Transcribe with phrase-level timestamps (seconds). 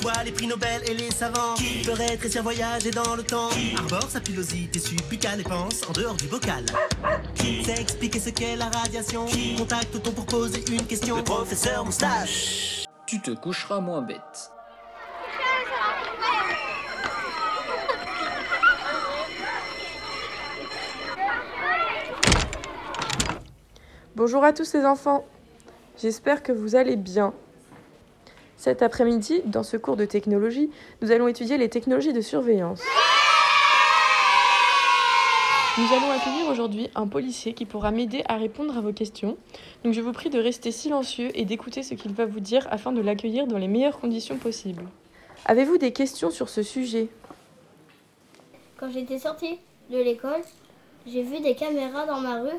[0.00, 1.54] vois les prix Nobel et les savants.
[1.54, 3.50] Qui peut rétrécir, voyager dans le temps?
[3.76, 6.64] Arbore sa pilosité subbuccale et pense en dehors du bocal.
[7.34, 9.26] Qui sait expliquer ce qu'est la radiation.
[9.56, 11.16] Contacte-t-on pour poser une question?
[11.16, 12.84] Le professeur Moustache.
[13.06, 14.52] Tu te coucheras moins bête.
[24.14, 25.24] Bonjour à tous les enfants,
[26.02, 27.32] j'espère que vous allez bien.
[28.58, 30.68] Cet après-midi, dans ce cours de technologie,
[31.00, 32.82] nous allons étudier les technologies de surveillance.
[35.78, 39.36] Nous allons accueillir aujourd'hui un policier qui pourra m'aider à répondre à vos questions.
[39.84, 42.90] Donc je vous prie de rester silencieux et d'écouter ce qu'il va vous dire afin
[42.90, 44.82] de l'accueillir dans les meilleures conditions possibles.
[45.46, 47.06] Avez-vous des questions sur ce sujet?
[48.76, 50.42] Quand j'étais sortie de l'école,
[51.06, 52.58] j'ai vu des caméras dans ma rue.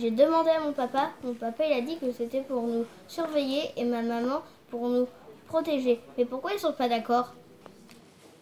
[0.00, 1.10] J'ai demandé à mon papa.
[1.22, 5.06] Mon papa, il a dit que c'était pour nous surveiller et ma maman pour nous
[5.46, 6.00] protéger.
[6.18, 7.34] Mais pourquoi ils sont pas d'accord?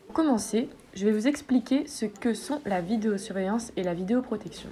[0.06, 4.68] Pour commencer, je vais vous expliquer ce que sont la vidéosurveillance et la vidéoprotection.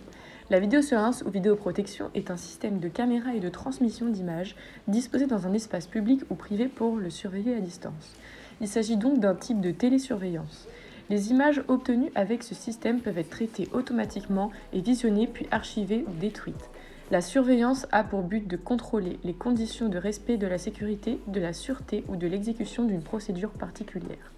[0.51, 4.55] La vidéosurveillance ou vidéoprotection est un système de caméra et de transmission d'images
[4.87, 8.15] disposé dans un espace public ou privé pour le surveiller à distance.
[8.61, 10.69] Il s'agit donc d'un type de télésurveillance.
[11.11, 16.12] Les images obtenues avec ce système peuvent être traitées automatiquement et visionnées puis archivées ou
[16.20, 16.70] détruites.
[17.13, 21.41] La surveillance a pour but de contrôler les conditions de respect de la sécurité, de
[21.41, 24.33] la sûreté ou de l'exécution d'une procédure particulière.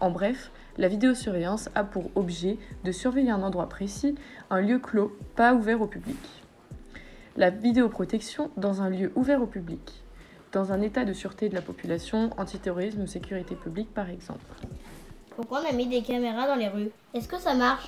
[0.00, 4.14] En bref, la vidéosurveillance a pour objet de surveiller un endroit précis,
[4.50, 6.18] un lieu clos, pas ouvert au public.
[7.38, 10.04] La vidéoprotection dans un lieu ouvert au public,
[10.52, 14.44] dans un état de sûreté de la population, antiterrorisme ou sécurité publique par exemple.
[15.34, 16.90] Pourquoi on a mis des caméras dans les rues?
[17.14, 17.86] Est-ce que ça marche?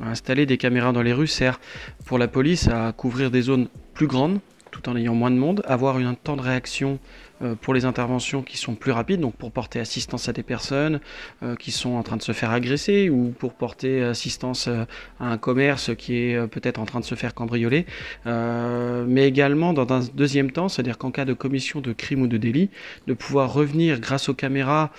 [0.00, 1.60] Installer des caméras dans les rues sert
[2.06, 4.40] pour la police à couvrir des zones plus grandes
[4.72, 6.98] tout en ayant moins de monde, avoir un temps de réaction
[7.42, 11.00] euh, pour les interventions qui sont plus rapides, donc pour porter assistance à des personnes
[11.42, 14.84] euh, qui sont en train de se faire agresser ou pour porter assistance euh,
[15.20, 17.84] à un commerce qui est peut-être en train de se faire cambrioler,
[18.24, 22.38] mais également dans un deuxième temps, c'est-à-dire qu'en cas de commission de crime ou de
[22.38, 22.70] délit,
[23.06, 24.90] de pouvoir revenir grâce aux caméras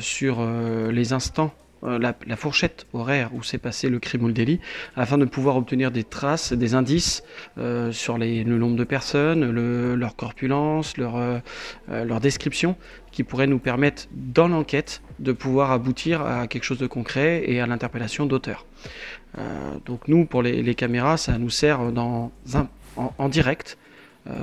[0.00, 0.44] sur
[0.90, 1.54] les instants
[1.84, 4.60] euh, la, fourchette horaire où s'est passé le crime ou le délit,
[4.94, 7.24] afin de pouvoir obtenir des traces, des indices
[7.58, 9.50] euh, sur le nombre de personnes,
[9.96, 11.40] leur corpulence, leur, euh,
[11.88, 12.76] leur description,
[13.10, 17.60] qui pourraient nous permettre dans l'enquête de pouvoir aboutir à quelque chose de concret et
[17.60, 18.64] à l'interpellation d'auteurs.
[19.84, 23.76] donc nous, pour les, caméras, ça nous sert en, direct,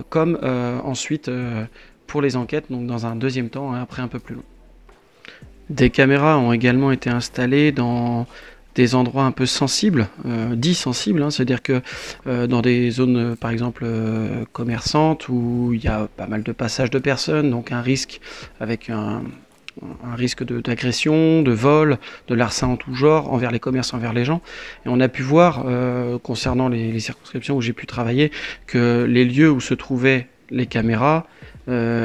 [0.10, 0.38] comme
[0.84, 1.32] ensuite
[2.06, 4.44] pour les enquêtes, donc dans un deuxième temps, hein, après un peu plus long.
[5.70, 8.26] Des caméras ont également été installées dans
[8.76, 11.82] des endroits un peu sensibles, euh, dits sensibles, hein, c'est-à-dire que
[12.28, 13.86] euh, dans des zones euh, par exemple
[14.54, 18.22] commerçantes où il y a pas mal de passages de personnes, donc un risque
[18.60, 19.22] avec un,
[20.16, 21.98] risque d'agression, de, vol,
[22.28, 24.42] de larcin en tout genre envers les commerces, envers les gens.
[24.86, 25.66] Et on a pu voir,
[26.22, 28.30] concernant les, les, circonscriptions où j'ai pu travailler,
[28.68, 31.28] que les lieux où se trouvaient les caméras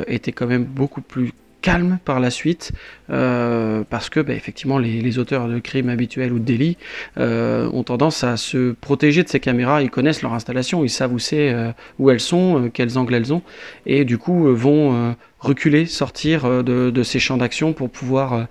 [0.07, 1.33] étaient quand même beaucoup plus
[1.65, 2.73] calme par la suite
[3.09, 6.77] euh, parce que bah, effectivement les, auteurs de crimes habituels ou de délits
[7.17, 9.81] euh, ont tendance à se protéger de ces caméras.
[9.81, 13.33] Ils connaissent leur installation ils savent où c'est euh, où elles sont quels angles elles
[13.33, 13.41] ont
[13.87, 18.47] et du coup vont reculer sortir de, ces champs d'action pour pouvoir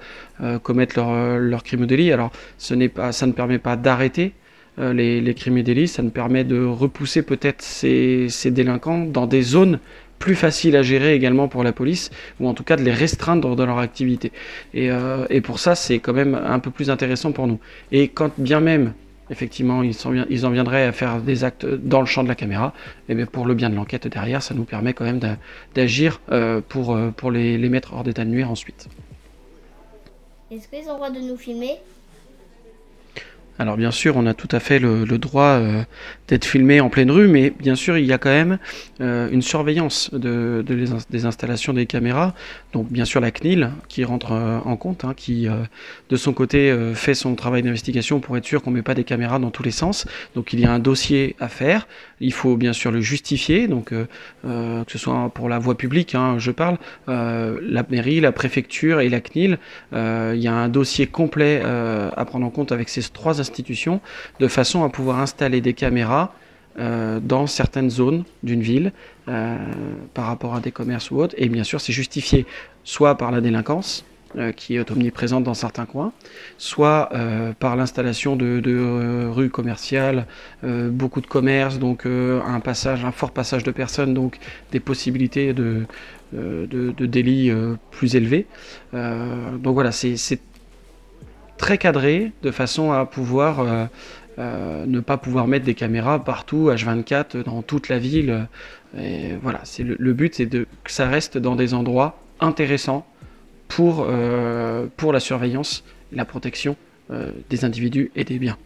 [0.64, 2.12] commettre leur, leur crime ou délit.
[2.12, 4.34] Alors ce n'est pas ça ne permet pas d'arrêter
[4.78, 9.44] les, crimes et délits, ça nous permet de repousser peut-être ces, ces délinquants dans des
[9.44, 9.80] zones
[10.20, 12.10] plus facile à gérer également pour la police,
[12.40, 14.32] ou en tout cas de les restreindre dans leur activité.
[14.74, 17.60] Et, euh, et pour ça, c'est quand même un peu plus intéressant pour nous.
[17.92, 18.94] Et quand bien même,
[19.30, 22.74] effectivement, ils, en viendraient à faire des actes dans le champ de la caméra,
[23.10, 25.20] et eh bien pour le bien de l'enquête derrière, ça nous permet quand même
[25.76, 28.88] d'agir euh, pour, euh, pour les, les mettre hors d'état de nuire ensuite.
[30.52, 31.78] Est-ce qu'ils ont le droit de nous filmer
[33.64, 35.84] alors bien sûr, on a tout à fait le, droit euh,
[36.28, 38.60] d'être filmé en pleine rue, mais bien sûr, il y a quand même
[39.00, 40.66] euh, une surveillance de,
[41.10, 42.34] des installations des caméras.
[42.74, 45.48] Donc bien sûr, la CNIL qui rentre euh, en compte, hein, qui
[46.10, 49.06] de son côté fait son travail d'investigation pour être sûr qu'on ne met pas des
[49.06, 50.06] caméras dans tous les sens.
[50.36, 51.88] Donc il y a un dossier à faire.
[52.20, 54.08] Il faut bien sûr le justifier, donc que
[54.44, 56.78] ce soit pour la voie publique, hein, je parle,
[57.08, 59.58] la mairie, la préfecture et la CNIL.
[59.94, 63.40] il y a un dossier complet à prendre en compte avec ces trois
[64.40, 66.34] de façon à pouvoir installer des caméras
[66.80, 68.94] euh, dans certaines zones d'une ville
[69.28, 69.58] euh,
[70.16, 71.36] par rapport à des commerces ou autres.
[71.38, 72.48] Et bien sûr, c'est justifié
[72.84, 74.06] soit par la délinquance,
[74.38, 76.14] euh, qui est omniprésente dans certains coins,
[76.58, 77.12] soit
[77.60, 80.26] par l'installation de, rues commerciales,
[80.64, 84.40] beaucoup de commerces, donc un passage, un fort passage de personnes, donc
[84.72, 85.86] des possibilités de,
[86.34, 87.52] de, délits
[87.92, 88.48] plus élevés.
[88.94, 90.40] donc voilà, c'est
[91.64, 93.88] très cadré de façon à pouvoir
[94.38, 98.48] ne pas pouvoir mettre des caméras partout, H24, dans toute la ville.
[99.42, 103.06] Voilà, c'est le, but, c'est que ça reste dans des endroits intéressants
[103.70, 104.06] pour,
[104.98, 106.76] pour la surveillance et la protection
[107.50, 108.58] des individus et des biens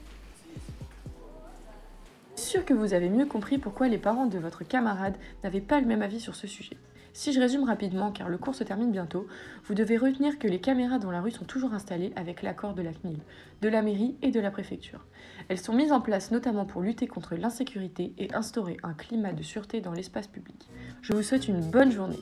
[2.47, 5.85] sûr que vous avez mieux compris pourquoi les parents de votre camarade n'avaient pas le
[5.85, 6.77] même avis sur ce sujet.
[7.17, 9.25] Si je résume rapidement, car le cours se termine bientôt,
[9.65, 12.83] vous devez retenir que les caméras dans la rue sont toujours installées avec l'accord de
[12.83, 13.17] la CNIL,
[13.63, 15.03] de la mairie et de la préfecture.
[15.47, 19.41] Elles sont mises en place notamment pour lutter contre l'insécurité et instaurer un climat de
[19.41, 20.69] sûreté dans l'espace public.
[21.01, 22.19] Je vous souhaite une bonne journée.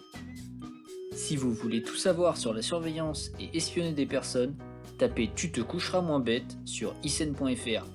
[1.12, 4.56] Si vous voulez tout savoir sur la surveillance et espionner des personnes,
[4.98, 7.86] tapez Tu te coucheras moins bête sur isen.fr.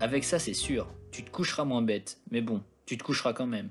[0.00, 3.46] Avec ça, c'est sûr, tu te coucheras moins bête, mais bon, tu te coucheras quand
[3.46, 3.68] même.